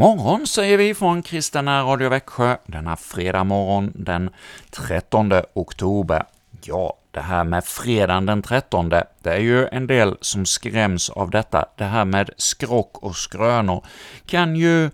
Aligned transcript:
Morgon 0.00 0.46
säger 0.46 0.78
vi 0.78 0.94
från 0.94 1.22
Kristina 1.22 1.82
Radio 1.82 2.08
Växjö 2.08 2.56
denna 2.66 2.96
fredag 2.96 3.44
morgon 3.44 3.92
den 3.94 4.30
13 4.70 5.32
oktober. 5.52 6.24
Ja, 6.62 6.96
det 7.10 7.20
här 7.20 7.44
med 7.44 7.64
fredagen 7.64 8.26
den 8.26 8.42
13, 8.42 8.88
det 8.88 9.06
är 9.24 9.38
ju 9.38 9.66
en 9.66 9.86
del 9.86 10.16
som 10.20 10.46
skräms 10.46 11.10
av 11.10 11.30
detta. 11.30 11.64
Det 11.76 11.84
här 11.84 12.04
med 12.04 12.30
skrock 12.36 12.98
och 12.98 13.16
skrönor 13.16 13.84
kan 14.26 14.56
ju 14.56 14.90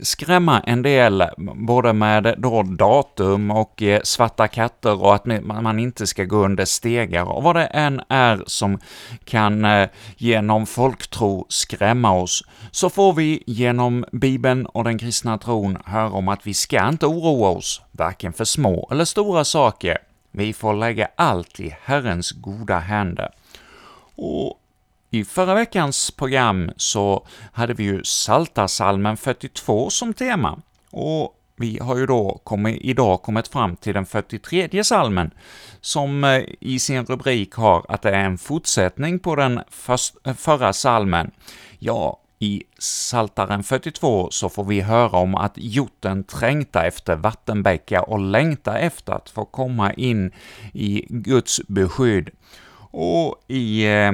skrämma 0.00 0.60
en 0.60 0.82
del, 0.82 1.24
både 1.54 1.92
med 1.92 2.34
då 2.38 2.62
datum 2.62 3.50
och 3.50 3.82
eh, 3.82 4.00
svarta 4.04 4.48
katter 4.48 5.02
och 5.02 5.14
att 5.14 5.26
man 5.42 5.78
inte 5.78 6.06
ska 6.06 6.24
gå 6.24 6.36
under 6.36 6.64
stegar 6.64 7.24
och 7.24 7.42
vad 7.42 7.56
det 7.56 7.64
än 7.64 8.02
är 8.08 8.42
som 8.46 8.78
kan 9.24 9.64
eh, 9.64 9.88
genom 10.16 10.66
folktro 10.66 11.46
skrämma 11.48 12.12
oss, 12.12 12.44
så 12.70 12.90
får 12.90 13.12
vi 13.12 13.42
genom 13.46 14.04
Bibeln 14.12 14.66
och 14.66 14.84
den 14.84 14.98
kristna 14.98 15.38
tron 15.38 15.78
höra 15.84 16.10
om 16.10 16.28
att 16.28 16.46
vi 16.46 16.54
ska 16.54 16.88
inte 16.88 17.06
oroa 17.06 17.48
oss, 17.48 17.82
varken 17.92 18.32
för 18.32 18.44
små 18.44 18.88
eller 18.90 19.04
stora 19.04 19.44
saker. 19.44 19.98
Vi 20.30 20.52
får 20.52 20.74
lägga 20.74 21.08
allt 21.16 21.60
i 21.60 21.76
Herrens 21.84 22.30
goda 22.30 22.78
händer. 22.78 23.28
Och 24.16 24.56
i 25.10 25.24
förra 25.24 25.54
veckans 25.54 26.10
program 26.10 26.70
så 26.76 27.26
hade 27.52 27.74
vi 27.74 27.84
ju 27.84 28.04
Saltarsalmen 28.04 29.16
42 29.16 29.90
som 29.90 30.14
tema, 30.14 30.58
och 30.90 31.36
vi 31.56 31.78
har 31.78 31.96
ju 31.96 32.06
då 32.06 32.40
kommit, 32.44 32.78
idag 32.80 33.22
kommit 33.22 33.48
fram 33.48 33.76
till 33.76 33.94
den 33.94 34.06
43 34.06 34.84
salmen, 34.84 35.30
som 35.80 36.24
eh, 36.24 36.42
i 36.60 36.78
sin 36.78 37.04
rubrik 37.04 37.54
har 37.54 37.86
att 37.88 38.02
det 38.02 38.10
är 38.10 38.24
en 38.24 38.38
fortsättning 38.38 39.18
på 39.18 39.36
den 39.36 39.58
eh, 39.58 40.34
förra 40.34 40.72
salmen. 40.72 41.30
Ja, 41.78 42.20
i 42.38 42.62
Saltaren 42.78 43.62
42 43.62 44.28
så 44.30 44.48
får 44.48 44.64
vi 44.64 44.80
höra 44.80 45.18
om 45.18 45.34
att 45.34 45.52
joten 45.54 46.24
trängta 46.24 46.86
efter 46.86 47.16
vattenbäckar 47.16 48.10
och 48.10 48.18
längta 48.18 48.78
efter 48.78 49.12
att 49.12 49.30
få 49.30 49.44
komma 49.44 49.92
in 49.92 50.32
i 50.72 51.06
Guds 51.08 51.60
beskydd. 51.68 52.30
Och 52.92 53.44
i 53.48 53.86
eh, 53.86 54.12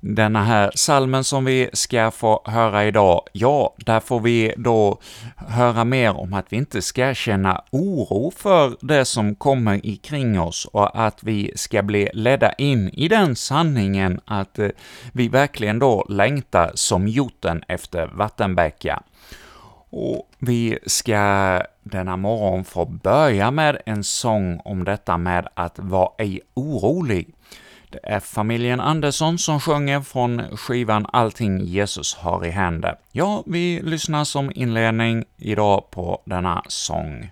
denna 0.00 0.44
här 0.44 0.70
salmen 0.74 1.24
som 1.24 1.44
vi 1.44 1.70
ska 1.72 2.10
få 2.10 2.42
höra 2.44 2.86
idag, 2.86 3.22
ja, 3.32 3.74
där 3.76 4.00
får 4.00 4.20
vi 4.20 4.54
då 4.56 5.00
höra 5.36 5.84
mer 5.84 6.16
om 6.16 6.32
att 6.32 6.46
vi 6.48 6.56
inte 6.56 6.82
ska 6.82 7.14
känna 7.14 7.64
oro 7.70 8.32
för 8.36 8.76
det 8.80 9.04
som 9.04 9.34
kommer 9.34 9.86
ikring 9.86 10.40
oss 10.40 10.64
och 10.64 11.06
att 11.06 11.22
vi 11.22 11.52
ska 11.56 11.82
bli 11.82 12.08
ledda 12.12 12.52
in 12.52 12.88
i 12.88 13.08
den 13.08 13.36
sanningen 13.36 14.20
att 14.24 14.58
eh, 14.58 14.68
vi 15.12 15.28
verkligen 15.28 15.78
då 15.78 16.06
längtar 16.08 16.72
som 16.74 17.08
joten 17.08 17.62
efter 17.68 18.06
vattenbäckar. 18.06 19.02
Och 19.92 20.30
vi 20.38 20.78
ska 20.86 21.62
denna 21.82 22.16
morgon 22.16 22.64
få 22.64 22.84
börja 22.84 23.50
med 23.50 23.82
en 23.86 24.04
sång 24.04 24.60
om 24.64 24.84
detta 24.84 25.16
med 25.16 25.48
att 25.54 25.78
vara 25.78 26.10
ej 26.18 26.40
orolig. 26.54 27.34
Det 27.90 28.00
är 28.02 28.20
familjen 28.20 28.80
Andersson 28.80 29.38
som 29.38 29.60
sjunger 29.60 30.00
från 30.00 30.56
skivan 30.56 31.06
”Allting 31.12 31.60
Jesus 31.64 32.14
har 32.14 32.46
i 32.46 32.50
händer”. 32.50 32.96
Ja, 33.12 33.42
vi 33.46 33.80
lyssnar 33.82 34.24
som 34.24 34.52
inledning 34.54 35.24
idag 35.36 35.90
på 35.90 36.22
denna 36.26 36.62
sång. 36.68 37.30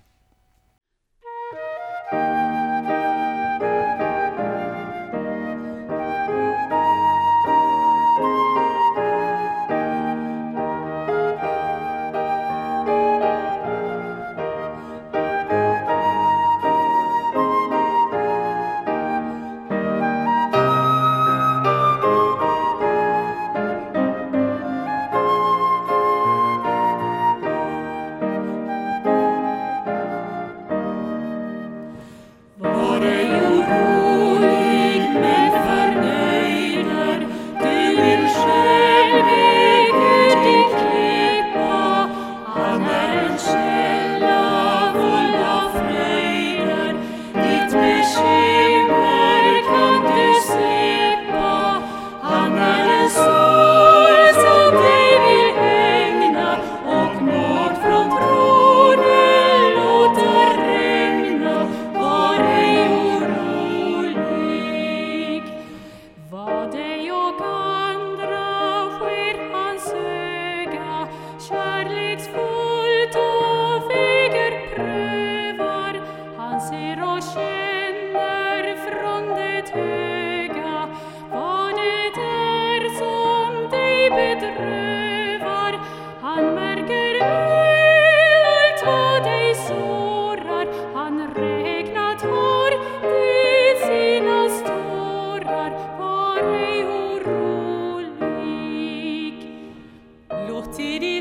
partir 100.69 101.18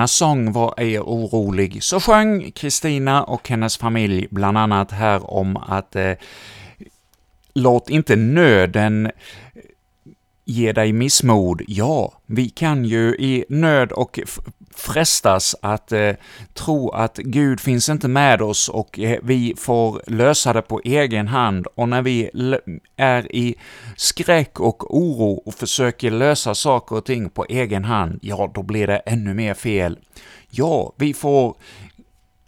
denna 0.00 0.08
sång 0.08 0.52
var 0.52 0.74
ej 0.76 1.00
orolig, 1.00 1.82
så 1.82 2.00
sjöng 2.00 2.50
Kristina 2.50 3.22
och 3.22 3.48
hennes 3.48 3.76
familj 3.76 4.26
bland 4.30 4.58
annat 4.58 4.92
här 4.92 5.30
om 5.30 5.56
att 5.56 5.96
eh, 5.96 6.12
låt 7.54 7.90
inte 7.90 8.16
nöden 8.16 9.06
eh, 9.06 9.12
ge 10.44 10.72
dig 10.72 10.92
missmod. 10.92 11.62
Ja, 11.66 12.12
vi 12.26 12.48
kan 12.48 12.84
ju 12.84 13.14
i 13.18 13.44
nöd 13.48 13.92
och 13.92 14.20
frestas 14.76 15.56
att 15.62 15.92
eh, 15.92 16.12
tro 16.54 16.90
att 16.90 17.16
Gud 17.16 17.60
finns 17.60 17.88
inte 17.88 18.08
med 18.08 18.42
oss 18.42 18.68
och 18.68 18.98
eh, 18.98 19.18
vi 19.22 19.54
får 19.58 20.02
lösa 20.06 20.52
det 20.52 20.62
på 20.62 20.80
egen 20.84 21.28
hand, 21.28 21.66
och 21.74 21.88
när 21.88 22.02
vi 22.02 22.30
är 22.96 23.36
i 23.36 23.54
skräck 23.96 24.60
och 24.60 24.96
oro 24.96 25.32
och 25.32 25.54
försöker 25.54 26.10
lösa 26.10 26.54
saker 26.54 26.96
och 26.96 27.04
ting 27.04 27.30
på 27.30 27.46
egen 27.48 27.84
hand, 27.84 28.18
ja, 28.22 28.50
då 28.54 28.62
blir 28.62 28.86
det 28.86 28.96
ännu 28.96 29.34
mer 29.34 29.54
fel. 29.54 29.98
Ja, 30.50 30.92
vi 30.96 31.14
får 31.14 31.56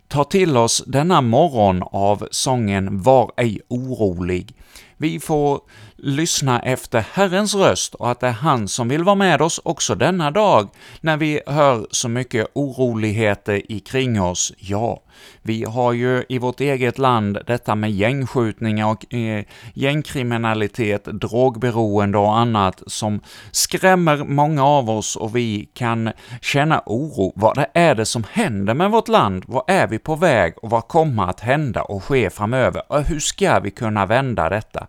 ta 0.08 0.24
till 0.24 0.56
oss 0.56 0.84
denna 0.86 1.20
morgon 1.20 1.82
av 1.82 2.28
sången 2.30 3.02
”Var 3.02 3.32
ej 3.36 3.60
orolig”. 3.68 4.54
Vi 4.96 5.20
får 5.20 5.60
lyssna 6.02 6.60
efter 6.60 7.04
Herrens 7.12 7.54
röst 7.54 7.94
och 7.94 8.10
att 8.10 8.20
det 8.20 8.26
är 8.26 8.32
han 8.32 8.68
som 8.68 8.88
vill 8.88 9.04
vara 9.04 9.14
med 9.14 9.42
oss 9.42 9.60
också 9.64 9.94
denna 9.94 10.30
dag, 10.30 10.68
när 11.00 11.16
vi 11.16 11.40
hör 11.46 11.86
så 11.90 12.08
mycket 12.08 12.46
oroligheter 12.52 13.72
ikring 13.72 14.22
oss. 14.22 14.52
Ja, 14.56 15.02
vi 15.42 15.64
har 15.64 15.92
ju 15.92 16.24
i 16.28 16.38
vårt 16.38 16.60
eget 16.60 16.98
land 16.98 17.38
detta 17.46 17.74
med 17.74 17.90
gängskjutningar 17.90 18.86
och 18.86 19.14
eh, 19.14 19.44
gängkriminalitet, 19.74 21.04
drogberoende 21.04 22.18
och 22.18 22.38
annat 22.38 22.82
som 22.86 23.20
skrämmer 23.50 24.16
många 24.16 24.64
av 24.64 24.90
oss 24.90 25.16
och 25.16 25.36
vi 25.36 25.68
kan 25.74 26.12
känna 26.40 26.82
oro. 26.86 27.32
Vad 27.36 27.64
är 27.74 27.94
det 27.94 28.06
som 28.06 28.24
händer 28.32 28.74
med 28.74 28.90
vårt 28.90 29.08
land? 29.08 29.44
Vad 29.46 29.64
är 29.66 29.86
vi 29.86 29.98
på 29.98 30.14
väg 30.14 30.54
och 30.62 30.70
vad 30.70 30.88
kommer 30.88 31.26
att 31.26 31.40
hända 31.40 31.82
och 31.82 32.04
ske 32.04 32.30
framöver? 32.30 32.82
Och 32.88 33.02
hur 33.02 33.20
ska 33.20 33.60
vi 33.60 33.70
kunna 33.70 34.06
vända 34.06 34.48
detta? 34.48 34.86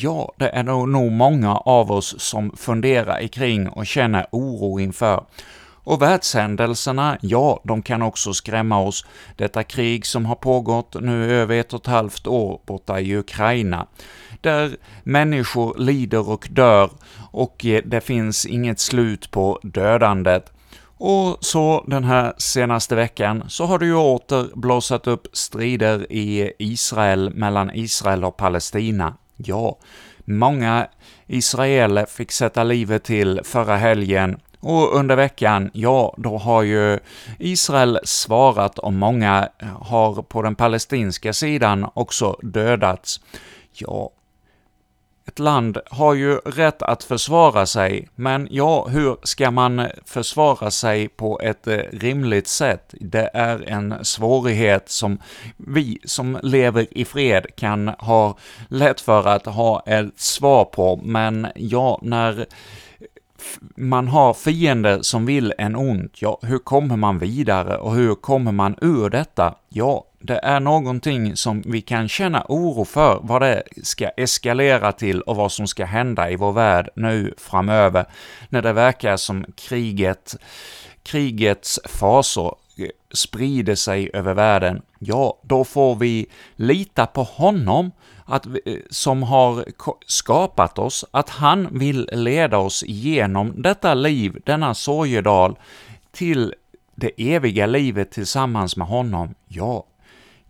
Ja, 0.00 0.32
det 0.36 0.48
är 0.48 0.62
nog 0.62 1.12
många 1.12 1.56
av 1.56 1.92
oss 1.92 2.20
som 2.20 2.56
funderar 2.56 3.26
kring 3.26 3.68
och 3.68 3.86
känner 3.86 4.26
oro 4.32 4.80
inför. 4.80 5.24
Och 5.84 6.02
världshändelserna, 6.02 7.18
ja, 7.20 7.60
de 7.64 7.82
kan 7.82 8.02
också 8.02 8.34
skrämma 8.34 8.78
oss. 8.80 9.06
Detta 9.36 9.62
krig 9.62 10.06
som 10.06 10.26
har 10.26 10.34
pågått 10.34 10.96
nu 11.00 11.32
över 11.32 11.60
ett 11.60 11.72
och 11.72 11.80
ett 11.80 11.86
halvt 11.86 12.26
år 12.26 12.60
borta 12.66 13.00
i 13.00 13.16
Ukraina, 13.16 13.86
där 14.40 14.76
människor 15.02 15.78
lider 15.78 16.28
och 16.28 16.48
dör, 16.50 16.90
och 17.30 17.66
eh, 17.66 17.82
det 17.84 18.00
finns 18.00 18.46
inget 18.46 18.80
slut 18.80 19.30
på 19.30 19.60
dödandet. 19.62 20.52
Och 20.98 21.38
så 21.40 21.84
den 21.86 22.04
här 22.04 22.34
senaste 22.36 22.94
veckan 22.94 23.44
så 23.48 23.64
har 23.64 23.78
det 23.78 23.86
ju 23.86 23.94
åter 23.94 24.56
blossat 24.56 25.06
upp 25.06 25.26
strider 25.32 26.12
i 26.12 26.52
Israel, 26.58 27.30
mellan 27.34 27.70
Israel 27.74 28.24
och 28.24 28.36
Palestina. 28.36 29.14
Ja, 29.38 29.78
många 30.24 30.86
israeler 31.26 32.06
fick 32.06 32.32
sätta 32.32 32.64
livet 32.64 33.04
till 33.04 33.40
förra 33.44 33.76
helgen, 33.76 34.40
och 34.60 34.96
under 34.96 35.16
veckan, 35.16 35.70
ja, 35.72 36.14
då 36.18 36.38
har 36.38 36.62
ju 36.62 36.98
Israel 37.38 38.00
svarat 38.04 38.78
och 38.78 38.92
många 38.92 39.48
har 39.80 40.22
på 40.22 40.42
den 40.42 40.54
palestinska 40.54 41.32
sidan 41.32 41.90
också 41.94 42.36
dödats. 42.42 43.20
Ja, 43.72 44.10
ett 45.28 45.38
land 45.38 45.78
har 45.90 46.14
ju 46.14 46.36
rätt 46.36 46.82
att 46.82 47.04
försvara 47.04 47.66
sig, 47.66 48.08
men 48.14 48.48
ja, 48.50 48.86
hur 48.88 49.16
ska 49.22 49.50
man 49.50 49.86
försvara 50.04 50.70
sig 50.70 51.08
på 51.08 51.40
ett 51.40 51.66
eh, 51.66 51.78
rimligt 51.92 52.48
sätt? 52.48 52.94
Det 53.00 53.30
är 53.34 53.68
en 53.68 54.04
svårighet 54.04 54.88
som 54.90 55.18
vi 55.56 55.98
som 56.04 56.38
lever 56.42 56.86
i 56.90 57.04
fred 57.04 57.46
kan 57.56 57.88
ha 57.88 58.38
lätt 58.68 59.00
för 59.00 59.28
att 59.28 59.46
ha 59.46 59.82
ett 59.86 60.20
svar 60.20 60.64
på, 60.64 61.00
men 61.02 61.46
ja, 61.54 61.98
när 62.02 62.46
man 63.76 64.08
har 64.08 64.34
fiender 64.34 65.02
som 65.02 65.26
vill 65.26 65.54
en 65.58 65.76
ont, 65.76 66.22
ja, 66.22 66.38
hur 66.42 66.58
kommer 66.58 66.96
man 66.96 67.18
vidare 67.18 67.76
och 67.76 67.94
hur 67.94 68.14
kommer 68.14 68.52
man 68.52 68.76
ur 68.80 69.10
detta? 69.10 69.54
Ja, 69.68 70.04
det 70.20 70.38
är 70.42 70.60
någonting 70.60 71.36
som 71.36 71.62
vi 71.66 71.80
kan 71.80 72.08
känna 72.08 72.44
oro 72.48 72.84
för, 72.84 73.20
vad 73.22 73.42
det 73.42 73.62
ska 73.82 74.08
eskalera 74.08 74.92
till 74.92 75.20
och 75.20 75.36
vad 75.36 75.52
som 75.52 75.66
ska 75.66 75.84
hända 75.84 76.30
i 76.30 76.36
vår 76.36 76.52
värld 76.52 76.88
nu 76.94 77.34
framöver, 77.38 78.06
när 78.48 78.62
det 78.62 78.72
verkar 78.72 79.16
som 79.16 79.44
kriget, 79.56 80.36
krigets 81.02 81.80
fasor 81.84 82.54
sprider 83.10 83.74
sig 83.74 84.10
över 84.12 84.34
världen. 84.34 84.82
Ja, 84.98 85.38
då 85.42 85.64
får 85.64 85.96
vi 85.96 86.26
lita 86.56 87.06
på 87.06 87.22
honom, 87.22 87.92
att 88.24 88.46
vi, 88.46 88.60
eh, 88.66 88.80
som 88.90 89.22
har 89.22 89.64
skapat 90.06 90.78
oss, 90.78 91.04
att 91.10 91.30
han 91.30 91.78
vill 91.78 92.08
leda 92.12 92.58
oss 92.58 92.82
igenom 92.82 93.62
detta 93.62 93.94
liv, 93.94 94.38
denna 94.46 94.74
sorgedal, 94.74 95.56
till 96.12 96.54
det 96.94 97.34
eviga 97.34 97.66
livet 97.66 98.10
tillsammans 98.10 98.76
med 98.76 98.86
honom. 98.86 99.34
Ja, 99.48 99.84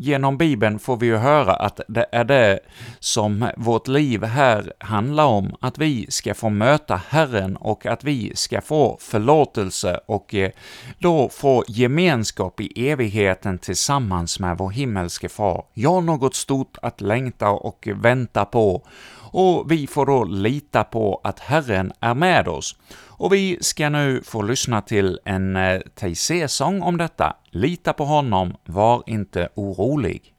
genom 0.01 0.37
Bibeln 0.37 0.79
får 0.79 0.97
vi 0.97 1.07
ju 1.07 1.17
höra 1.17 1.55
att 1.55 1.81
det 1.89 2.07
är 2.13 2.25
det 2.25 2.59
som 2.99 3.51
vårt 3.57 3.89
liv 3.89 4.25
här 4.25 4.73
handlar 4.79 5.25
om, 5.25 5.57
att 5.61 5.79
vi 5.79 6.07
ska 6.09 6.35
få 6.35 6.49
möta 6.49 7.01
Herren 7.09 7.57
och 7.57 7.87
att 7.87 8.05
vi 8.05 8.33
ska 8.35 8.61
få 8.61 8.99
förlåtelse 9.01 10.01
och 10.07 10.35
eh, 10.35 10.51
då 10.99 11.29
få 11.29 11.65
gemenskap 11.69 12.61
i 12.61 12.89
evigheten 12.91 13.59
tillsammans 13.59 14.41
med 14.41 14.59
vår 14.59 14.71
himmelske 14.71 15.29
Far. 15.29 15.65
Ja, 15.75 16.01
något 16.01 16.35
stort 16.35 16.77
att 16.83 17.01
längta 17.01 17.51
och 17.51 17.89
vänta 17.95 18.45
på, 18.45 18.83
och 19.33 19.71
vi 19.71 19.87
får 19.87 20.07
då 20.07 20.25
lita 20.25 20.85
på 20.85 21.21
att 21.25 21.41
Herren 21.41 21.93
är 22.01 22.15
med 22.15 22.49
oss. 22.49 22.77
Och 23.07 23.33
vi 23.33 23.59
ska 23.61 23.89
nu 23.89 24.23
få 24.25 24.43
lyssna 24.43 24.81
till 24.81 25.19
en 25.25 25.57
eh, 25.57 25.81
Taizé-sång 25.95 26.83
om 26.83 26.97
detta. 26.97 27.37
Lita 27.51 27.93
på 27.93 28.05
honom, 28.05 28.55
var 28.65 29.03
inte 29.07 29.49
orolig. 29.55 30.35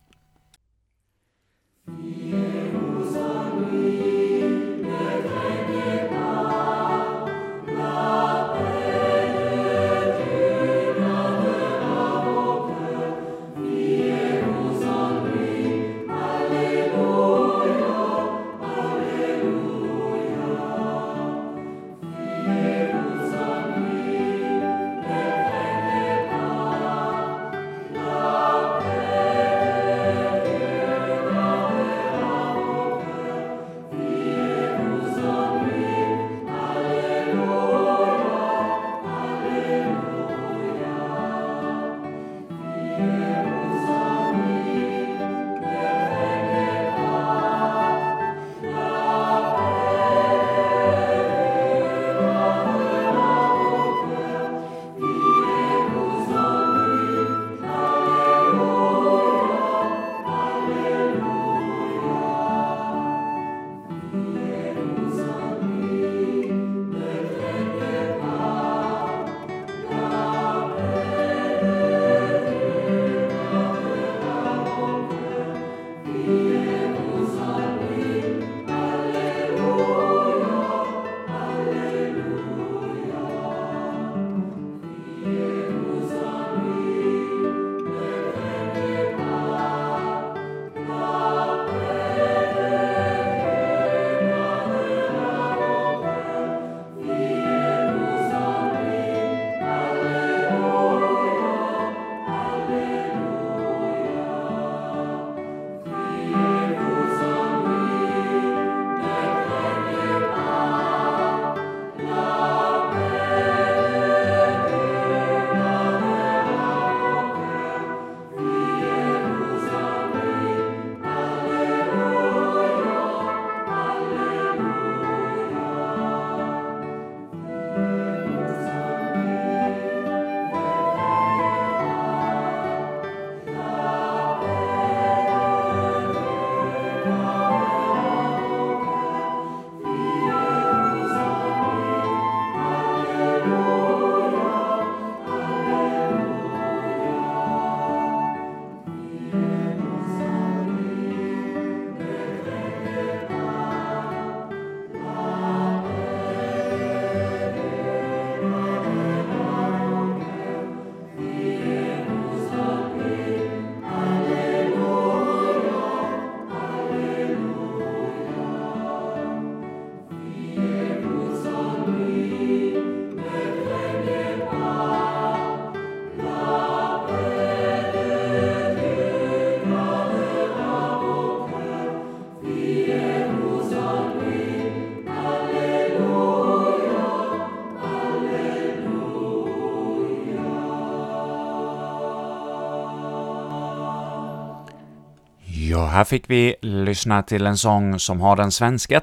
Här 196.00 196.06
fick 196.06 196.30
vi 196.30 196.56
lyssna 196.62 197.24
till 197.24 197.46
en 197.46 197.58
sång 197.58 198.00
som 198.00 198.22
har 198.22 198.36
den 198.36 198.52
svenska 198.52 199.02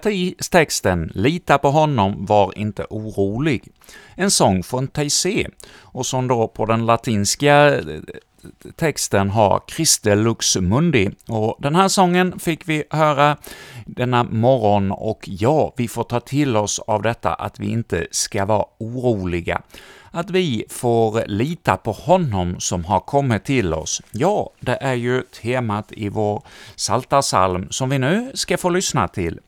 texten 0.50 1.12
”Lita 1.14 1.58
på 1.58 1.70
honom, 1.70 2.26
var 2.26 2.58
inte 2.58 2.86
orolig”. 2.90 3.62
En 4.14 4.30
sång 4.30 4.62
från 4.62 4.88
Taizé, 4.88 5.48
och 5.80 6.06
som 6.06 6.28
då 6.28 6.48
på 6.48 6.66
den 6.66 6.86
latinska 6.86 7.74
eh, 7.74 7.82
texten 8.76 9.30
har 9.30 9.62
Christe 9.68 10.14
Lux 10.14 10.56
Mundi, 10.56 11.10
och 11.28 11.56
den 11.58 11.74
här 11.74 11.88
sången 11.88 12.38
fick 12.38 12.68
vi 12.68 12.84
höra 12.90 13.36
denna 13.86 14.24
morgon, 14.24 14.92
och 14.92 15.24
ja, 15.28 15.74
vi 15.76 15.88
får 15.88 16.04
ta 16.04 16.20
till 16.20 16.56
oss 16.56 16.78
av 16.78 17.02
detta 17.02 17.34
att 17.34 17.60
vi 17.60 17.66
inte 17.66 18.06
ska 18.10 18.44
vara 18.44 18.64
oroliga 18.78 19.62
att 20.10 20.30
vi 20.30 20.64
får 20.68 21.22
lita 21.26 21.76
på 21.76 21.92
honom 21.92 22.60
som 22.60 22.84
har 22.84 23.00
kommit 23.00 23.44
till 23.44 23.74
oss. 23.74 24.02
Ja, 24.10 24.50
det 24.60 24.78
är 24.80 24.94
ju 24.94 25.22
temat 25.22 25.92
i 25.92 26.08
vår 26.08 26.42
Saltarsalm 26.76 27.70
som 27.70 27.88
vi 27.88 27.98
nu 27.98 28.30
ska 28.34 28.56
få 28.56 28.68
lyssna 28.68 29.08
till. 29.08 29.40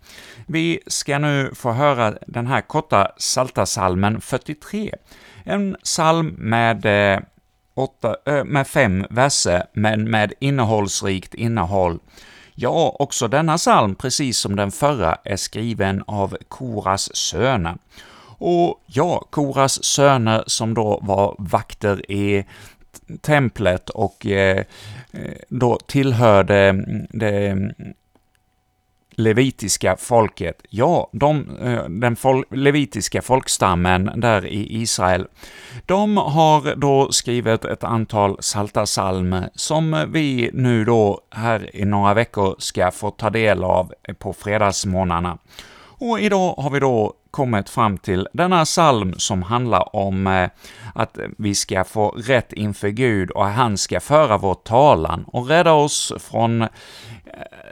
Vi 0.46 0.80
ska 0.86 1.18
nu 1.18 1.50
få 1.54 1.72
höra 1.72 2.14
den 2.26 2.46
här 2.46 2.60
korta 2.60 3.12
Saltarsalmen 3.16 4.20
43, 4.20 4.94
en 5.44 5.76
psalm 5.82 6.26
med 6.38 6.86
eh, 6.86 7.20
åtta, 7.74 8.16
eh, 8.26 8.44
med 8.44 8.66
fem 8.66 9.06
verser, 9.10 9.62
men 9.72 10.10
med 10.10 10.32
innehållsrikt 10.40 11.34
innehåll. 11.34 11.98
Ja, 12.54 12.96
också 12.98 13.28
denna 13.28 13.56
psalm, 13.56 13.94
precis 13.94 14.38
som 14.38 14.56
den 14.56 14.70
förra, 14.70 15.18
är 15.24 15.36
skriven 15.36 16.02
av 16.06 16.36
Koras 16.48 17.16
söner. 17.16 17.76
Och 18.38 18.82
ja, 18.86 19.26
Koras 19.30 19.84
söner 19.84 20.44
som 20.46 20.74
då 20.74 20.98
var 21.02 21.34
vakter 21.38 22.10
i 22.10 22.44
templet 23.20 23.90
och 23.90 24.26
eh, 24.26 24.64
eh 25.12 25.34
då 25.48 25.78
tillhörde 25.86 26.56
mm, 26.56 27.06
det 27.10 27.46
mm, 27.46 27.72
levitiska 29.18 29.96
folket. 29.96 30.62
Ja, 30.70 31.08
de, 31.12 31.56
eh, 31.62 31.84
den 31.84 32.16
fol 32.16 32.44
levitiska 32.50 33.22
folkstammen 33.22 34.10
där 34.16 34.46
i 34.46 34.82
Israel, 34.82 35.26
de 35.86 36.16
har 36.16 36.76
då 36.76 37.12
skrivit 37.12 37.64
ett 37.64 37.84
antal 37.84 38.36
saltasalmer 38.40 39.50
som 39.54 40.06
vi 40.12 40.50
nu 40.52 40.84
då 40.84 41.20
här 41.30 41.76
i 41.76 41.84
några 41.84 42.14
veckor 42.14 42.56
ska 42.58 42.90
få 42.90 43.10
ta 43.10 43.30
del 43.30 43.64
av 43.64 43.92
på 44.18 44.32
fredagsmorgnarna. 44.32 45.38
Och 46.00 46.20
idag 46.20 46.54
har 46.58 46.70
vi 46.70 46.80
då 46.80 47.14
kommit 47.38 47.70
fram 47.70 47.98
till 47.98 48.28
denna 48.32 48.64
psalm 48.64 49.14
som 49.18 49.42
handlar 49.42 49.96
om 49.96 50.26
eh, 50.26 50.50
att 50.94 51.18
vi 51.38 51.54
ska 51.54 51.84
få 51.84 52.08
rätt 52.08 52.52
inför 52.52 52.88
Gud 52.88 53.30
och 53.30 53.44
han 53.44 53.78
ska 53.78 54.00
föra 54.00 54.38
vår 54.38 54.54
talan 54.54 55.24
och 55.26 55.48
rädda 55.48 55.72
oss 55.72 56.12
från 56.18 56.62
eh, 56.62 56.68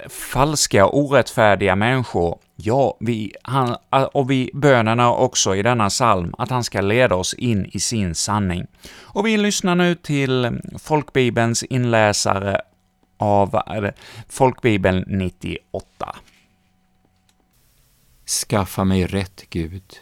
falska 0.08 0.26
falska, 0.32 0.86
orättfärdiga 0.86 1.76
människor. 1.76 2.38
Ja, 2.56 2.96
vi, 3.00 3.32
han, 3.42 3.76
och 4.12 4.30
vi 4.30 4.50
bönerna 4.54 5.12
också 5.12 5.56
i 5.56 5.62
denna 5.62 5.88
psalm, 5.88 6.34
att 6.38 6.50
han 6.50 6.64
ska 6.64 6.80
leda 6.80 7.14
oss 7.14 7.34
in 7.34 7.66
i 7.72 7.80
sin 7.80 8.14
sanning. 8.14 8.66
Och 9.02 9.26
vi 9.26 9.36
lyssnar 9.36 9.74
nu 9.74 9.94
till 9.94 10.60
folkbibelns 10.78 11.62
inläsare 11.62 12.60
av 13.18 13.54
eh, 13.54 13.90
Folkbibeln 14.28 15.04
98. 15.06 16.16
Skaffa 18.26 18.84
mig 18.84 19.06
rätt, 19.06 19.44
Gud. 19.50 19.96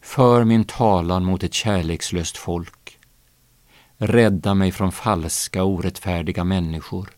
För 0.00 0.44
min 0.44 0.64
talan 0.64 1.24
mot 1.24 1.42
ett 1.42 1.54
kärlekslöst 1.54 2.36
folk. 2.36 2.98
Rädda 3.96 4.54
mig 4.54 4.72
från 4.72 4.92
falska, 4.92 5.62
och 5.64 5.70
orättfärdiga 5.70 6.44
människor. 6.44 7.10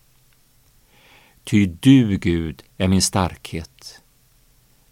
Ty 1.43 1.65
du, 1.65 2.17
Gud, 2.17 2.63
är 2.77 2.87
min 2.87 3.01
starkhet. 3.01 4.01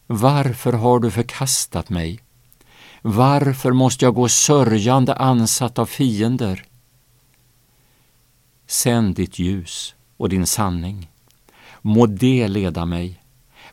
Varför 0.07 0.73
har 0.73 0.99
du 0.99 1.11
förkastat 1.11 1.89
mig? 1.89 2.19
Varför 3.01 3.71
måste 3.71 4.05
jag 4.05 4.13
gå 4.15 4.29
sörjande 4.29 5.13
ansatt 5.15 5.79
av 5.79 5.85
fiender? 5.85 6.65
Sänd 8.67 9.15
ditt 9.15 9.39
ljus 9.39 9.95
och 10.17 10.29
din 10.29 10.47
sanning. 10.47 11.11
Må 11.81 12.05
det 12.05 12.47
leda 12.47 12.85
mig 12.85 13.21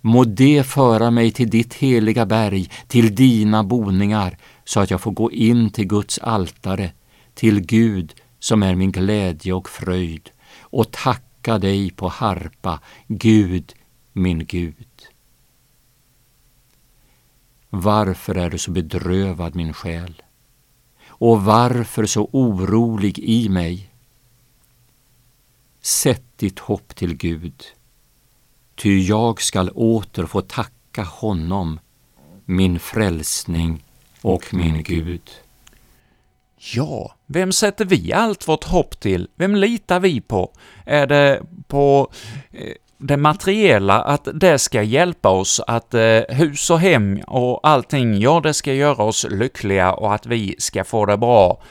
Må 0.07 0.25
det 0.25 0.67
föra 0.67 1.11
mig 1.11 1.31
till 1.31 1.51
ditt 1.51 1.75
heliga 1.75 2.27
berg, 2.27 2.71
till 2.89 3.15
dina 3.15 3.65
boningar, 3.65 4.39
så 4.65 4.81
att 4.81 4.91
jag 4.91 5.01
får 5.01 5.11
gå 5.13 5.33
in 5.33 5.71
till 5.71 5.87
Guds 5.87 6.19
altare, 6.19 6.93
till 7.35 7.61
Gud 7.61 8.15
som 8.39 8.63
är 8.63 8.75
min 8.75 8.93
glädje 8.93 9.53
och 9.53 9.69
fröjd, 9.69 10.31
och 10.61 10.91
tacka 10.91 11.59
dig 11.59 11.91
på 11.91 12.09
harpa, 12.09 12.81
Gud, 13.09 13.75
min 14.13 14.47
Gud. 14.47 15.09
Varför 17.71 18.35
är 18.35 18.51
du 18.51 18.59
så 18.59 18.71
bedrövad, 18.71 19.55
min 19.55 19.73
själ? 19.73 20.23
Och 21.07 21.45
varför 21.45 22.07
så 22.07 22.29
orolig 22.33 23.19
i 23.19 23.49
mig? 23.49 23.91
Sätt 25.81 26.25
ditt 26.37 26.59
hopp 26.59 26.97
till 26.97 27.15
Gud 27.15 27.65
ty 28.77 29.07
jag 29.07 29.43
skall 29.43 29.71
åter 29.71 30.27
få 30.27 30.41
tacka 30.41 31.03
honom, 31.03 31.81
min 32.45 32.79
frälsning 32.79 33.85
och 34.23 34.55
min 34.55 34.83
Gud. 34.83 35.31
Ja, 36.57 37.15
vem 37.27 37.53
sätter 37.53 37.85
vi 37.85 38.13
allt 38.13 38.49
vårt 38.49 38.65
hopp 38.65 39.01
till? 39.01 39.29
Vem 39.37 39.55
litar 39.55 40.01
vi 40.01 40.21
på? 40.21 40.53
Är 40.87 41.07
det 41.07 41.43
på 41.69 42.13
eh, 42.53 42.73
det 42.99 43.17
materiella, 43.17 44.03
att 44.03 44.29
det 44.35 44.59
ska 44.59 44.83
hjälpa 44.83 45.29
oss, 45.29 45.61
att 45.67 45.95
eh, 45.95 46.21
hus 46.29 46.71
och 46.71 46.81
hem 46.81 47.21
och 47.27 47.61
allting, 47.63 48.19
ja, 48.19 48.41
det 48.41 48.55
ska 48.55 48.73
göra 48.73 49.05
oss 49.05 49.27
lyckliga 49.31 49.93
och 49.93 50.15
att 50.15 50.27
vi 50.27 50.55
ska 50.59 50.85
få 50.85 51.07
det 51.07 51.17
bra? 51.17 51.63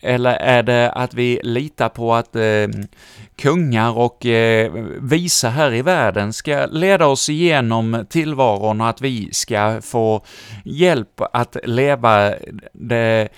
Eller 0.00 0.34
är 0.34 0.62
det 0.62 0.92
att 0.92 1.14
vi 1.14 1.40
litar 1.42 1.88
på 1.88 2.14
att 2.14 2.36
eh, 2.36 2.68
kungar 3.36 3.98
och 3.98 4.26
eh, 4.26 4.72
visa 5.00 5.48
här 5.48 5.74
i 5.74 5.82
världen 5.82 6.32
ska 6.32 6.66
leda 6.66 7.06
oss 7.06 7.28
igenom 7.28 8.06
tillvaron 8.08 8.80
och 8.80 8.88
att 8.88 9.00
vi 9.00 9.28
ska 9.32 9.80
få 9.82 10.24
hjälp 10.64 11.20
att 11.32 11.56
leva 11.64 12.34
det 12.72 13.28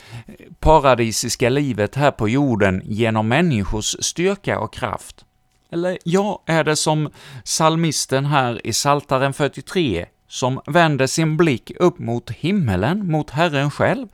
paradisiska 0.61 1.49
livet 1.49 1.95
här 1.95 2.11
på 2.11 2.29
jorden 2.29 2.83
genom 2.85 3.29
människors 3.29 3.97
styrka 4.01 4.59
och 4.59 4.73
kraft? 4.73 5.25
Eller 5.71 5.99
ja, 6.05 6.43
är 6.47 6.65
det 6.65 6.77
som 6.77 7.11
salmisten 7.45 8.27
här 8.27 8.67
i 8.67 8.73
Saltaren 8.73 9.33
43, 9.33 10.07
som 10.29 10.61
vänder 10.67 11.07
sin 11.07 11.37
blick 11.37 11.73
upp 11.81 11.99
mot 11.99 12.31
himmelen, 12.31 13.11
mot 13.11 13.31
Herren 13.31 13.71
själv? 13.71 14.09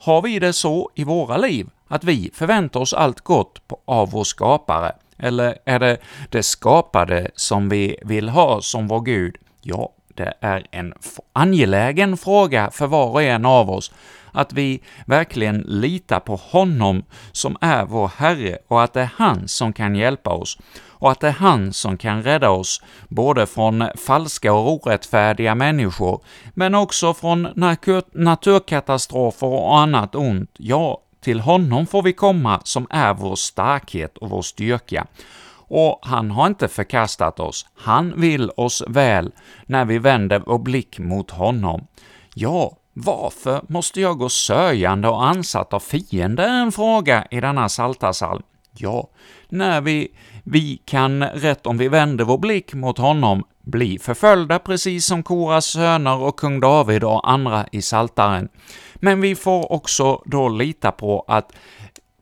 Har 0.00 0.22
vi 0.22 0.38
det 0.38 0.52
så 0.52 0.90
i 0.94 1.04
våra 1.04 1.36
liv, 1.36 1.68
att 1.88 2.04
vi 2.04 2.30
förväntar 2.34 2.80
oss 2.80 2.92
allt 2.92 3.20
gott 3.20 3.58
av 3.84 4.10
vår 4.10 4.24
skapare? 4.24 4.92
Eller 5.18 5.58
är 5.64 5.78
det 5.78 5.98
det 6.30 6.42
skapade 6.42 7.30
som 7.34 7.68
vi 7.68 7.96
vill 8.02 8.28
ha 8.28 8.60
som 8.60 8.88
vår 8.88 9.00
Gud? 9.00 9.36
Ja, 9.62 9.92
det 10.18 10.34
är 10.40 10.66
en 10.70 10.94
angelägen 11.32 12.16
fråga 12.16 12.70
för 12.70 12.86
var 12.86 13.06
och 13.06 13.22
en 13.22 13.46
av 13.46 13.70
oss, 13.70 13.92
att 14.32 14.52
vi 14.52 14.80
verkligen 15.06 15.58
litar 15.66 16.20
på 16.20 16.36
honom 16.36 17.04
som 17.32 17.56
är 17.60 17.84
vår 17.84 18.10
Herre 18.16 18.58
och 18.68 18.82
att 18.82 18.92
det 18.92 19.00
är 19.00 19.10
han 19.16 19.48
som 19.48 19.72
kan 19.72 19.94
hjälpa 19.94 20.30
oss, 20.30 20.58
och 21.00 21.10
att 21.10 21.20
det 21.20 21.28
är 21.28 21.32
han 21.32 21.72
som 21.72 21.96
kan 21.96 22.22
rädda 22.22 22.50
oss 22.50 22.82
både 23.08 23.46
från 23.46 23.84
falska 24.06 24.52
och 24.52 24.72
orättfärdiga 24.72 25.54
människor, 25.54 26.20
men 26.54 26.74
också 26.74 27.14
från 27.14 27.48
naturkatastrofer 28.12 29.46
och 29.46 29.78
annat 29.78 30.14
ont. 30.14 30.50
Ja, 30.56 31.00
till 31.20 31.40
honom 31.40 31.86
får 31.86 32.02
vi 32.02 32.12
komma 32.12 32.60
som 32.64 32.86
är 32.90 33.14
vår 33.14 33.36
starkhet 33.36 34.18
och 34.18 34.30
vår 34.30 34.42
styrka. 34.42 35.06
Och 35.68 35.98
han 36.02 36.30
har 36.30 36.46
inte 36.46 36.68
förkastat 36.68 37.40
oss, 37.40 37.66
han 37.74 38.20
vill 38.20 38.50
oss 38.56 38.82
väl 38.88 39.32
när 39.66 39.84
vi 39.84 39.98
vänder 39.98 40.42
vår 40.46 40.58
blick 40.58 40.98
mot 40.98 41.30
honom. 41.30 41.86
Ja, 42.34 42.76
varför 42.92 43.60
måste 43.68 44.00
jag 44.00 44.18
gå 44.18 44.28
sörjande 44.28 45.08
och 45.08 45.26
ansatt 45.26 45.74
av 45.74 45.80
fiender, 45.80 46.44
är 46.44 46.62
en 46.62 46.72
fråga 46.72 47.26
i 47.30 47.40
denna 47.40 47.68
saltasalm. 47.68 48.42
Ja, 48.72 49.10
när 49.48 49.80
vi, 49.80 50.08
vi 50.44 50.82
kan, 50.84 51.24
rätt 51.24 51.66
om 51.66 51.78
vi 51.78 51.88
vänder 51.88 52.24
vår 52.24 52.38
blick 52.38 52.74
mot 52.74 52.98
honom, 52.98 53.44
bli 53.62 53.98
förföljda 53.98 54.58
precis 54.58 55.06
som 55.06 55.22
Koras 55.22 55.66
söner 55.66 56.18
och 56.18 56.38
kung 56.38 56.60
David 56.60 57.04
och 57.04 57.30
andra 57.30 57.66
i 57.72 57.82
Saltaren. 57.82 58.48
Men 58.94 59.20
vi 59.20 59.34
får 59.34 59.72
också 59.72 60.22
då 60.24 60.48
lita 60.48 60.92
på 60.92 61.24
att 61.28 61.52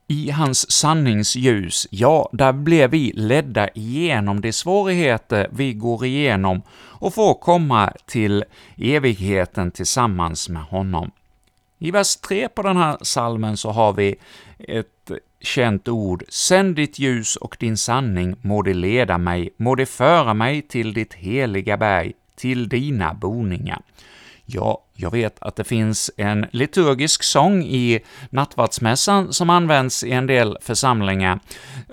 i 0.08 0.30
hans 0.30 0.70
sanningsljus, 0.70 1.86
ja, 1.90 2.28
där 2.32 2.52
blir 2.52 2.88
vi 2.88 3.12
ledda 3.12 3.68
igenom 3.68 4.40
de 4.40 4.52
svårigheter 4.52 5.48
vi 5.52 5.72
går 5.72 6.04
igenom 6.04 6.62
och 6.72 7.14
får 7.14 7.34
komma 7.34 7.92
till 8.06 8.44
evigheten 8.76 9.70
tillsammans 9.70 10.48
med 10.48 10.62
honom. 10.62 11.10
I 11.78 11.90
vers 11.90 12.16
3 12.16 12.48
på 12.48 12.62
den 12.62 12.76
här 12.76 12.96
salmen 13.02 13.56
så 13.56 13.70
har 13.70 13.92
vi 13.92 14.16
ett 14.58 15.10
känt 15.40 15.88
ord, 15.88 16.24
”Sänd 16.28 16.76
ditt 16.76 16.98
ljus 16.98 17.36
och 17.36 17.56
din 17.60 17.76
sanning, 17.76 18.36
må 18.40 18.62
det 18.62 18.74
leda 18.74 19.18
mig, 19.18 19.50
må 19.56 19.74
det 19.74 19.86
föra 19.86 20.34
mig 20.34 20.62
till 20.62 20.92
ditt 20.92 21.14
heliga 21.14 21.76
berg, 21.76 22.12
till 22.36 22.68
dina 22.68 23.14
boningar”. 23.14 23.82
Ja, 24.48 24.84
jag 24.94 25.10
vet 25.10 25.36
att 25.40 25.56
det 25.56 25.64
finns 25.64 26.10
en 26.16 26.46
liturgisk 26.50 27.22
sång 27.22 27.62
i 27.62 28.00
nattvardsmässan 28.30 29.32
som 29.32 29.50
används 29.50 30.04
i 30.04 30.12
en 30.12 30.26
del 30.26 30.58
församlingar, 30.60 31.40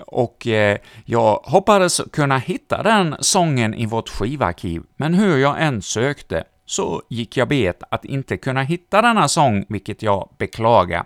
och 0.06 0.46
eh, 0.46 0.78
jag 1.04 1.40
hoppades 1.44 2.00
kunna 2.12 2.38
hitta 2.38 2.82
den 2.82 3.16
sången 3.20 3.74
i 3.74 3.86
vårt 3.86 4.08
skivarkiv, 4.08 4.82
men 4.96 5.14
hur 5.14 5.36
jag 5.36 5.62
än 5.62 5.82
sökte 5.82 6.44
så 6.66 7.02
gick 7.10 7.36
jag 7.36 7.48
bet 7.48 7.82
att 7.90 8.04
inte 8.04 8.36
kunna 8.36 8.62
hitta 8.62 9.02
denna 9.02 9.28
sång, 9.28 9.64
vilket 9.68 10.02
jag 10.02 10.28
beklagar, 10.38 11.04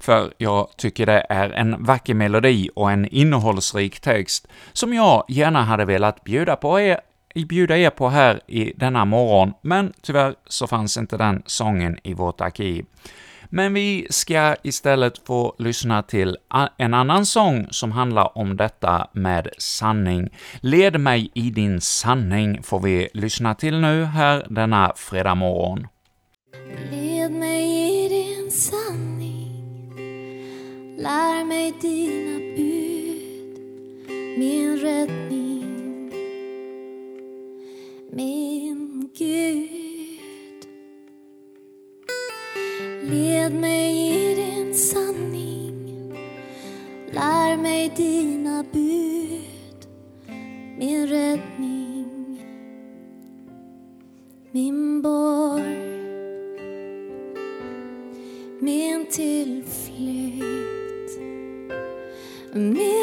för 0.00 0.32
jag 0.38 0.68
tycker 0.76 1.06
det 1.06 1.26
är 1.28 1.50
en 1.50 1.84
vacker 1.84 2.14
melodi 2.14 2.70
och 2.74 2.90
en 2.90 3.06
innehållsrik 3.08 4.00
text 4.00 4.46
som 4.72 4.94
jag 4.94 5.24
gärna 5.28 5.62
hade 5.62 5.84
velat 5.84 6.24
bjuda 6.24 6.56
på 6.56 6.80
er 6.80 7.00
bjuda 7.44 7.76
er 7.76 7.90
på 7.90 8.08
här 8.08 8.40
i 8.46 8.72
denna 8.76 9.04
morgon, 9.04 9.52
men 9.62 9.92
tyvärr 10.02 10.34
så 10.46 10.66
fanns 10.66 10.96
inte 10.96 11.16
den 11.16 11.42
sången 11.46 11.98
i 12.02 12.14
vårt 12.14 12.40
arkiv. 12.40 12.84
Men 13.50 13.74
vi 13.74 14.06
ska 14.10 14.56
istället 14.62 15.26
få 15.26 15.54
lyssna 15.58 16.02
till 16.02 16.36
en 16.78 16.94
annan 16.94 17.26
sång 17.26 17.66
som 17.70 17.92
handlar 17.92 18.38
om 18.38 18.56
detta 18.56 19.08
med 19.12 19.48
sanning. 19.58 20.28
Led 20.60 21.00
mig 21.00 21.30
i 21.34 21.50
din 21.50 21.80
sanning 21.80 22.62
får 22.62 22.80
vi 22.80 23.08
lyssna 23.14 23.54
till 23.54 23.80
nu 23.80 24.04
här 24.04 24.46
denna 24.50 24.92
fredag 24.96 25.34
morgon. 25.34 25.86
Led 26.90 27.32
mig 27.32 27.64
i 28.04 28.08
din 28.08 28.50
sanning, 28.50 29.92
lär 30.98 31.44
mig 31.44 31.74
dina 31.80 32.38
bud, 32.56 33.58
min 34.38 34.78
räddning, 34.78 35.45
min 38.10 39.10
Gud. 39.18 40.66
Led 43.02 43.52
mig 43.52 43.92
i 44.12 44.34
din 44.34 44.74
sanning. 44.74 46.12
Lär 47.12 47.56
mig 47.56 47.92
dina 47.96 48.64
bud. 48.72 49.86
Min 50.78 51.06
räddning. 51.06 52.42
Min 54.50 55.02
borg. 55.02 55.76
Min 58.60 59.06
tillflykt. 59.10 60.46
Min 62.52 62.95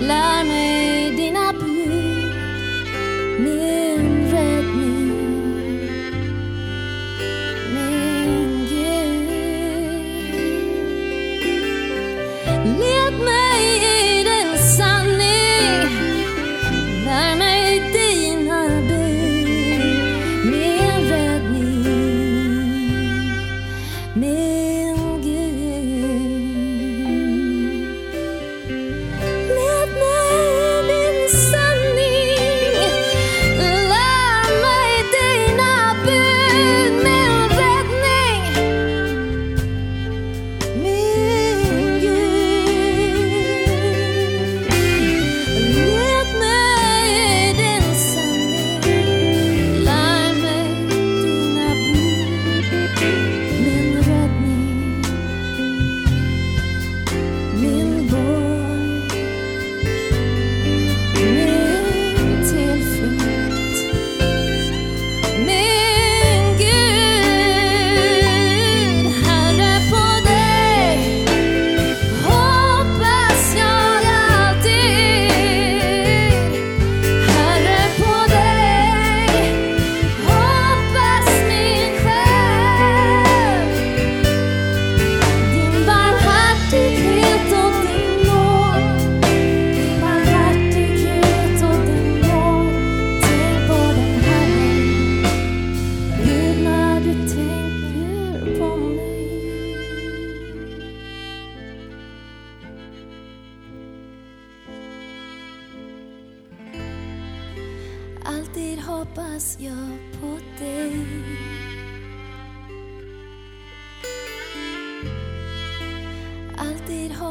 larme 0.00 1.12
me 1.16 1.30
Napoli. 1.30 1.75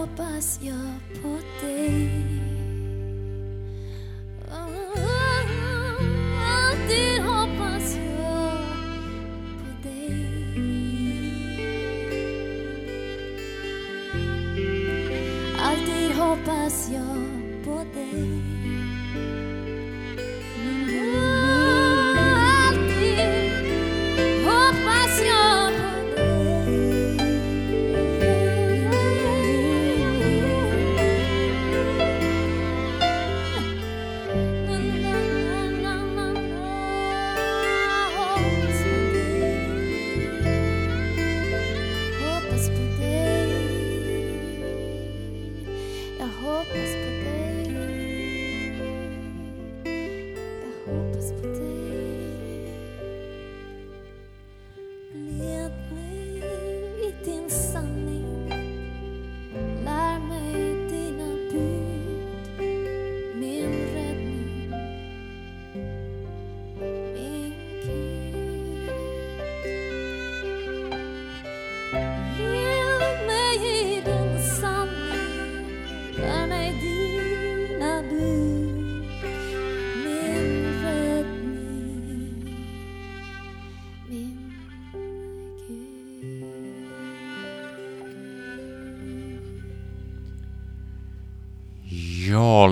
hoppas 0.06 0.60
jag 0.62 1.22
på 1.22 1.38
dig. 1.62 2.45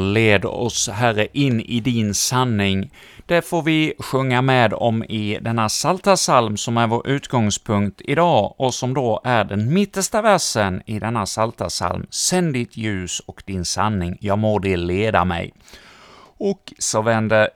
Led 0.03 0.45
oss, 0.45 0.89
Herre, 0.89 1.27
in 1.33 1.61
i 1.61 1.79
din 1.79 2.13
sanning. 2.13 2.91
Det 3.25 3.41
får 3.41 3.61
vi 3.61 3.93
sjunga 3.99 4.41
med 4.41 4.73
om 4.73 5.03
i 5.03 5.39
denna 5.41 5.69
salta 5.69 6.17
salm 6.17 6.57
som 6.57 6.77
är 6.77 6.87
vår 6.87 7.07
utgångspunkt 7.07 8.01
idag 8.03 8.55
och 8.57 8.73
som 8.73 8.93
då 8.93 9.21
är 9.23 9.43
den 9.43 9.73
mittersta 9.73 10.21
versen 10.21 10.81
i 10.85 10.99
denna 10.99 11.25
salta 11.25 11.69
salm. 11.69 12.05
Sänd 12.09 12.53
ditt 12.53 12.77
ljus 12.77 13.19
och 13.19 13.43
din 13.45 13.65
sanning, 13.65 14.17
jag 14.19 14.39
må 14.39 14.59
det 14.59 14.77
leda 14.77 15.25
mig. 15.25 15.53
Och 16.37 16.73
så 16.77 17.01
vänder 17.01 17.49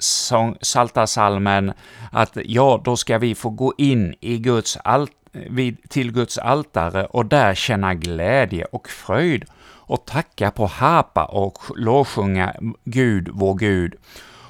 salta 0.62 1.08
salmen 1.08 1.74
att 2.12 2.38
ja, 2.46 2.82
då 2.86 2.98
ska 2.98 3.18
vi 3.18 3.36
få 3.36 3.50
gå 3.50 3.74
in 3.78 4.16
i 4.20 4.38
Guds 4.38 4.78
alt 4.84 5.12
vid, 5.32 5.90
till 5.90 6.12
Guds 6.12 6.38
altare 6.38 7.06
och 7.06 7.26
där 7.26 7.56
känna 7.56 7.94
glädje 7.94 8.66
och 8.66 8.90
fröjd 8.90 9.46
och 9.88 10.06
tacka 10.06 10.52
på 10.52 10.66
harpa 10.66 11.26
och 11.26 11.58
lovsjunga 11.76 12.56
Gud, 12.84 13.30
vår 13.34 13.56
Gud. 13.56 13.96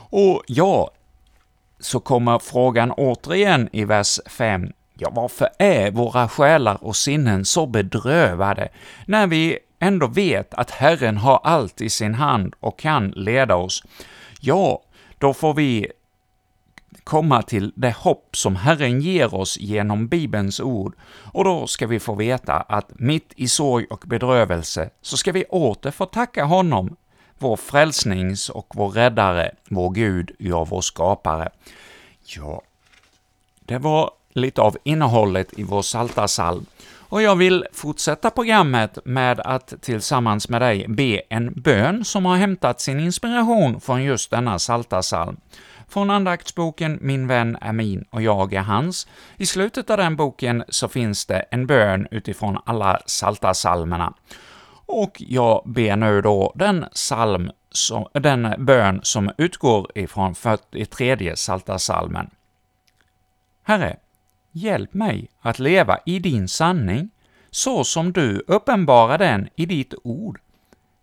Och 0.10 0.44
ja, 0.48 0.92
så 1.80 2.00
kommer 2.00 2.40
frågan 2.40 2.92
återigen 2.92 3.70
i 3.72 3.86
vers 3.86 4.20
5. 4.26 4.72
Ja, 4.94 5.10
varför 5.12 5.50
är 5.60 5.92
våra 5.92 6.28
själar 6.28 6.84
och 6.84 6.96
sinnen 6.96 7.46
så 7.46 7.66
bedrövade, 7.66 8.70
när 9.06 9.28
vi 9.28 9.60
ändå 9.80 10.08
vet 10.08 10.54
att 10.54 10.72
Herren 10.72 11.18
har 11.18 11.40
allt 11.44 11.82
i 11.82 11.90
sin 11.90 12.14
hand 12.14 12.54
och 12.60 12.80
kan 12.80 13.10
leda 13.10 13.56
oss? 13.56 13.84
Ja, 14.40 14.82
då 15.18 15.34
får 15.34 15.54
vi 15.54 15.88
komma 17.04 17.42
till 17.42 17.74
det 17.76 17.96
hopp 17.98 18.36
som 18.36 18.56
Herren 18.56 19.02
ger 19.02 19.36
oss 19.36 19.58
genom 19.58 20.08
Bibelns 20.08 20.60
ord, 20.60 20.96
och 21.34 21.44
då 21.44 21.68
ska 21.68 21.88
vi 21.88 22.00
få 22.00 22.16
veta 22.16 22.54
att 22.54 23.00
mitt 23.00 23.34
i 23.36 23.48
sorg 23.48 23.86
och 23.90 24.04
bedrövelse 24.08 24.90
så 25.02 25.18
ska 25.18 25.32
vi 25.32 25.46
åter 25.46 25.92
få 25.92 26.06
tacka 26.06 26.44
honom, 26.44 26.96
vår 27.38 27.56
frälsnings 27.56 28.50
och 28.50 28.74
vår 28.76 28.90
räddare, 28.90 29.52
vår 29.70 29.90
Gud, 29.90 30.32
ja, 30.40 30.64
vår 30.66 30.82
skapare. 30.82 31.50
Ja, 32.36 32.62
det 33.66 33.78
var 33.78 34.12
lite 34.34 34.62
av 34.62 34.78
innehållet 34.84 35.60
i 35.60 35.64
vår 35.64 35.82
Saltarsalm. 35.82 36.66
Och 37.10 37.22
jag 37.22 37.36
vill 37.36 37.66
fortsätta 37.74 38.30
programmet 38.30 38.98
med 39.06 39.40
att 39.40 39.74
tillsammans 39.82 40.50
med 40.50 40.62
dig 40.62 40.86
be 40.88 41.22
en 41.30 41.54
bön 41.54 42.06
som 42.06 42.26
har 42.26 42.36
hämtat 42.36 42.82
sin 42.82 43.00
inspiration 43.00 43.82
från 43.82 44.04
just 44.04 44.32
denna 44.32 44.60
Saltarsalm. 44.60 45.38
Från 45.90 46.10
andaktsboken 46.10 47.00
Min 47.02 47.28
vän 47.28 47.58
är 47.62 47.74
min 47.74 48.06
och 48.10 48.22
jag 48.22 48.54
är 48.54 48.62
hans. 48.62 49.08
I 49.38 49.46
slutet 49.46 49.90
av 49.90 49.98
den 49.98 50.16
boken 50.16 50.64
så 50.70 50.88
finns 50.88 51.26
det 51.26 51.40
en 51.40 51.68
bön 51.68 52.08
utifrån 52.12 52.58
alla 52.66 53.00
salta 53.06 53.54
salmerna. 53.54 54.14
Och 54.86 55.18
jag 55.18 55.62
ber 55.66 55.96
nu 55.96 56.22
då 56.22 56.54
den 56.56 56.86
salm 56.92 57.52
som, 57.72 58.08
den 58.14 58.66
bön 58.66 59.00
som 59.04 59.32
utgår 59.38 59.92
ifrån 59.96 60.36
43 60.36 61.36
salta 61.36 61.80
salmen. 61.80 62.30
Herre, 63.64 63.98
hjälp 64.52 64.94
mig 64.94 65.30
att 65.40 65.60
leva 65.60 66.00
i 66.06 66.20
din 66.20 66.48
sanning, 66.48 67.10
så 67.52 67.84
som 67.84 68.14
du 68.14 68.44
uppenbarar 68.48 69.18
den 69.18 69.50
i 69.56 69.66
ditt 69.66 69.94
ord. 70.04 70.40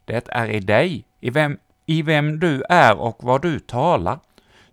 Det 0.05 0.29
är 0.29 0.51
i 0.51 0.61
dig, 0.61 1.05
i 1.21 1.31
vem, 1.31 1.59
i 1.87 2.03
vem 2.03 2.41
du 2.41 2.63
är 2.69 2.97
och 2.97 3.25
vad 3.25 3.43
du 3.43 3.59
talar, 3.59 4.19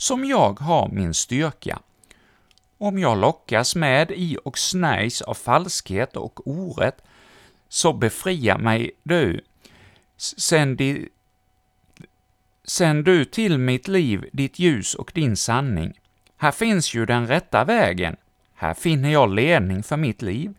som 0.02 0.26
jag 0.26 0.60
har 0.60 0.90
min 0.90 1.14
styrka. 1.14 1.80
Om 2.78 3.00
jag 3.00 3.18
lockas 3.18 3.76
med 3.76 4.12
i 4.12 4.38
och 4.44 4.58
snärjs 4.58 5.22
av 5.22 5.34
falskhet 5.34 6.18
och 6.18 6.48
orätt, 6.48 7.02
så 7.70 7.94
befria 7.94 8.58
mig 8.58 8.92
du. 9.04 9.42
Sänd, 10.18 10.78
di, 10.78 11.10
sänd 12.64 13.06
du 13.06 13.26
till 13.26 13.58
mitt 13.58 13.88
liv 13.88 14.30
ditt 14.34 14.60
ljus 14.60 14.96
och 14.96 15.12
din 15.16 15.38
sanning. 15.38 15.94
Här 16.38 16.52
finns 16.52 16.94
ju 16.94 17.06
den 17.06 17.28
rätta 17.28 17.64
vägen. 17.64 18.16
Här 18.54 18.74
finner 18.74 19.10
jag 19.10 19.36
ledning 19.36 19.84
för 19.84 19.98
mitt 19.98 20.22
liv. 20.22 20.54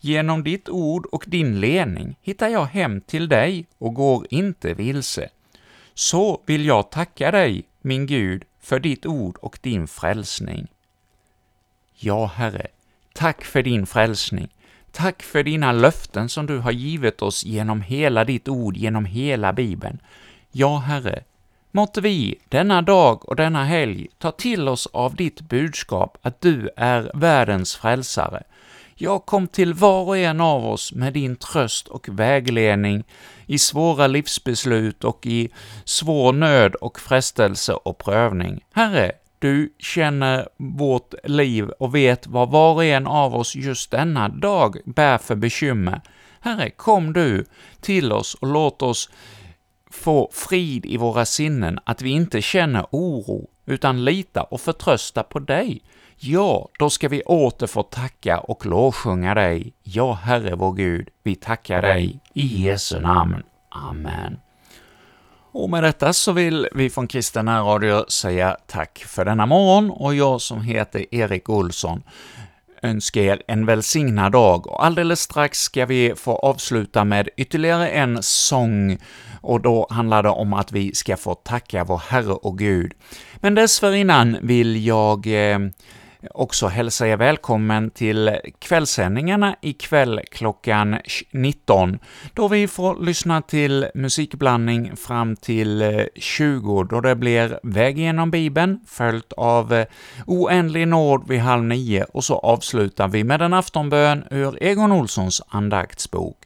Genom 0.00 0.44
ditt 0.44 0.68
ord 0.68 1.06
och 1.06 1.24
din 1.26 1.60
ledning 1.60 2.16
hittar 2.22 2.48
jag 2.48 2.64
hem 2.64 3.00
till 3.00 3.28
dig 3.28 3.66
och 3.78 3.94
går 3.94 4.26
inte 4.30 4.74
vilse. 4.74 5.28
Så 5.94 6.42
vill 6.46 6.66
jag 6.66 6.90
tacka 6.90 7.30
dig, 7.30 7.64
min 7.80 8.06
Gud, 8.06 8.44
för 8.66 8.78
ditt 8.80 9.06
ord 9.06 9.36
och 9.36 9.58
din 9.62 9.86
frälsning. 9.86 10.66
Ja, 11.94 12.26
Herre, 12.26 12.66
tack 13.12 13.44
för 13.44 13.62
din 13.62 13.86
frälsning. 13.86 14.48
Tack 14.92 15.22
för 15.22 15.42
dina 15.42 15.72
löften 15.72 16.28
som 16.28 16.46
du 16.46 16.58
har 16.58 16.70
givit 16.70 17.22
oss 17.22 17.44
genom 17.44 17.82
hela 17.82 18.24
ditt 18.24 18.48
ord, 18.48 18.76
genom 18.76 19.04
hela 19.04 19.52
Bibeln. 19.52 19.98
Ja, 20.52 20.78
Herre, 20.78 21.22
måtte 21.70 22.00
vi 22.00 22.38
denna 22.48 22.82
dag 22.82 23.28
och 23.28 23.36
denna 23.36 23.64
helg 23.64 24.08
ta 24.18 24.30
till 24.30 24.68
oss 24.68 24.86
av 24.86 25.14
ditt 25.14 25.40
budskap 25.40 26.18
att 26.22 26.40
du 26.40 26.70
är 26.76 27.10
världens 27.14 27.76
frälsare. 27.76 28.42
Jag 28.98 29.26
kom 29.26 29.48
till 29.48 29.74
var 29.74 30.04
och 30.04 30.18
en 30.18 30.40
av 30.40 30.66
oss 30.66 30.92
med 30.92 31.12
din 31.12 31.36
tröst 31.36 31.88
och 31.88 32.08
vägledning 32.08 33.04
i 33.46 33.58
svåra 33.58 34.06
livsbeslut 34.06 35.04
och 35.04 35.26
i 35.26 35.48
svår 35.84 36.32
nöd 36.32 36.74
och 36.74 37.00
frestelse 37.00 37.72
och 37.72 37.98
prövning. 37.98 38.64
Herre, 38.72 39.12
du 39.38 39.74
känner 39.78 40.48
vårt 40.56 41.14
liv 41.24 41.68
och 41.68 41.94
vet 41.94 42.26
vad 42.26 42.50
var 42.50 42.74
och 42.74 42.84
en 42.84 43.06
av 43.06 43.34
oss 43.34 43.54
just 43.54 43.90
denna 43.90 44.28
dag 44.28 44.76
bär 44.84 45.18
för 45.18 45.34
bekymmer. 45.34 46.00
Herre, 46.40 46.70
kom 46.70 47.12
du 47.12 47.44
till 47.80 48.12
oss 48.12 48.34
och 48.34 48.48
låt 48.48 48.82
oss 48.82 49.10
få 49.90 50.30
frid 50.32 50.86
i 50.86 50.96
våra 50.96 51.24
sinnen, 51.24 51.78
att 51.84 52.02
vi 52.02 52.10
inte 52.10 52.42
känner 52.42 52.86
oro, 52.90 53.48
utan 53.66 54.04
lita 54.04 54.42
och 54.42 54.60
förtrösta 54.60 55.22
på 55.22 55.38
dig. 55.38 55.80
Ja, 56.16 56.68
då 56.78 56.90
ska 56.90 57.08
vi 57.08 57.22
åter 57.22 57.66
få 57.66 57.82
tacka 57.82 58.38
och 58.38 58.66
lovsjunga 58.66 59.34
dig. 59.34 59.72
Ja, 59.82 60.12
Herre 60.12 60.54
vår 60.54 60.72
Gud, 60.72 61.08
vi 61.22 61.34
tackar 61.34 61.82
dig 61.82 62.20
i 62.34 62.46
Jesu 62.62 63.00
namn. 63.00 63.42
Amen. 63.70 64.38
Och 65.52 65.70
med 65.70 65.82
detta 65.82 66.12
så 66.12 66.32
vill 66.32 66.68
vi 66.72 66.90
från 66.90 67.06
Kristen 67.06 67.48
Radio 67.48 68.04
säga 68.08 68.56
tack 68.66 68.98
för 68.98 69.24
denna 69.24 69.46
morgon, 69.46 69.90
och 69.90 70.14
jag 70.14 70.40
som 70.40 70.60
heter 70.60 71.14
Erik 71.14 71.48
Olsson 71.48 72.02
önska 72.82 73.22
er 73.22 73.42
en 73.48 73.66
välsignad 73.66 74.32
dag, 74.32 74.66
och 74.66 74.84
alldeles 74.84 75.20
strax 75.20 75.58
ska 75.60 75.86
vi 75.86 76.14
få 76.16 76.36
avsluta 76.36 77.04
med 77.04 77.28
ytterligare 77.36 77.88
en 77.88 78.22
sång, 78.22 78.98
och 79.40 79.60
då 79.60 79.86
handlar 79.90 80.22
det 80.22 80.28
om 80.28 80.52
att 80.52 80.72
vi 80.72 80.94
ska 80.94 81.16
få 81.16 81.34
tacka 81.34 81.84
vår 81.84 82.02
Herre 82.08 82.32
och 82.32 82.58
Gud. 82.58 82.92
Men 83.36 83.54
dessförinnan 83.54 84.36
vill 84.42 84.86
jag 84.86 85.26
eh, 85.26 85.58
också 86.30 86.66
hälsa 86.66 87.06
er 87.06 87.16
välkommen 87.16 87.90
till 87.90 88.36
kvällssändningarna 88.58 89.56
ikväll 89.62 90.20
klockan 90.30 90.96
19, 91.30 91.98
då 92.34 92.48
vi 92.48 92.68
får 92.68 93.04
lyssna 93.04 93.42
till 93.42 93.86
musikblandning 93.94 94.96
fram 94.96 95.36
till 95.36 95.82
eh, 95.82 96.04
20, 96.16 96.84
då 96.84 97.00
det 97.00 97.16
blir 97.16 97.60
Väg 97.62 97.98
genom 97.98 98.30
Bibeln, 98.30 98.80
följt 98.86 99.32
av 99.32 99.72
eh, 99.74 99.86
Oändlig 100.26 100.88
nåd 100.88 101.28
vid 101.28 101.40
halv 101.40 101.64
nio, 101.64 102.04
och 102.04 102.24
så 102.24 102.38
avslutar 102.38 103.08
vi 103.08 103.24
med 103.24 103.42
en 103.42 103.54
aftonbön 103.54 104.24
ur 104.30 104.62
Egon 104.62 104.92
Olssons 104.92 105.42
andaktsbok. 105.48 106.36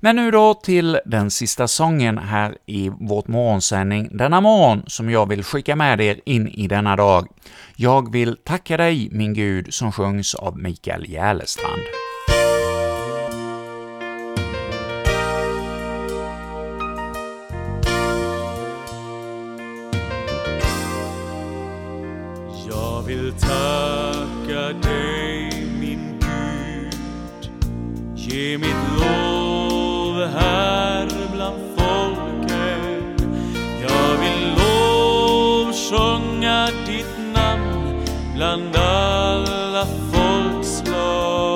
Men 0.00 0.16
nu 0.16 0.30
då 0.30 0.54
till 0.54 1.00
den 1.06 1.30
sista 1.30 1.68
sången 1.68 2.18
här 2.18 2.56
i 2.66 2.88
vårt 2.88 3.28
morgonsändning 3.28 4.08
denna 4.12 4.40
morgon, 4.40 4.82
som 4.86 5.10
jag 5.10 5.28
vill 5.28 5.44
skicka 5.44 5.76
med 5.76 6.00
er 6.00 6.20
in 6.24 6.48
i 6.48 6.68
denna 6.68 6.96
dag. 6.96 7.28
Jag 7.76 8.12
vill 8.12 8.36
tacka 8.44 8.76
dig, 8.76 9.08
min 9.12 9.34
Gud, 9.34 9.74
som 9.74 9.92
sjungs 9.92 10.34
av 10.34 10.58
Mikael 10.58 11.10
Järlestrand. 11.10 11.82
bland 38.56 38.76
alla 38.76 39.86
folkslag. 40.12 41.46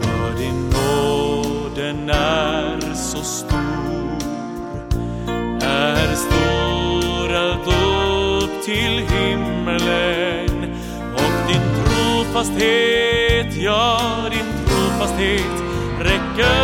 För 0.00 0.38
din 0.38 0.70
nåden 0.70 2.10
är 2.10 2.94
så 2.94 3.18
stor, 3.18 4.18
är 5.62 6.14
stor 6.14 7.34
allt 7.34 7.66
upp 7.66 8.62
till 8.64 9.04
himlen. 9.08 10.74
Och 11.14 11.48
din 11.48 11.84
trofasthet, 11.84 13.56
ja 13.56 14.00
din 14.30 14.66
trofasthet 14.66 15.62
räcker 16.00 16.63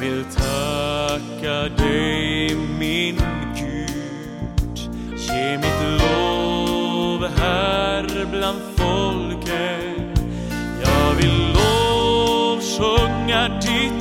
vill 0.00 0.24
tacka 0.24 1.68
dig 1.76 2.56
min 2.78 3.20
Gud. 3.56 4.78
Ge 5.16 5.58
mitt 5.58 6.00
lov 6.00 7.26
här 7.36 8.26
bland 8.30 8.58
folken. 8.76 10.14
Jag 10.82 11.14
vill 11.14 11.52
lovsjunga 11.54 13.48
ditt 13.48 13.99